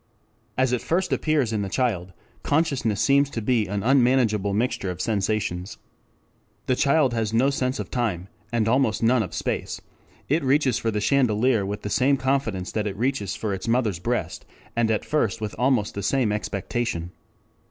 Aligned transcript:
As 0.57 0.73
it 0.73 0.81
first 0.81 1.13
appears 1.13 1.53
in 1.53 1.61
the 1.61 1.69
child, 1.69 2.11
consciousness 2.41 2.99
seems 2.99 3.29
to 3.29 3.39
be 3.39 3.67
an 3.67 3.83
unmanageable 3.83 4.51
mixture 4.51 4.89
of 4.89 4.99
sensations. 4.99 5.77
The 6.65 6.75
child 6.75 7.13
has 7.13 7.33
no 7.35 7.51
sense 7.51 7.77
of 7.79 7.91
time, 7.91 8.27
and 8.51 8.67
almost 8.67 9.03
none 9.03 9.21
of 9.21 9.35
space, 9.35 9.79
it 10.27 10.43
reaches 10.43 10.79
for 10.79 10.89
the 10.89 11.01
chandelier 11.01 11.67
with 11.67 11.83
the 11.83 11.89
same 11.91 12.17
confidence 12.17 12.71
that 12.71 12.87
it 12.87 12.97
reaches 12.97 13.35
for 13.35 13.53
its 13.53 13.67
mother's 13.67 13.99
breast, 13.99 14.43
and 14.75 14.89
at 14.89 15.05
first 15.05 15.39
with 15.39 15.53
almost 15.59 15.93
the 15.93 16.01
same 16.01 16.31
expectation. 16.31 17.11